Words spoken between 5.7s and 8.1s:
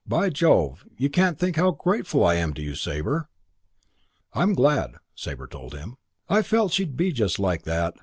him. "I felt she'd be just like that.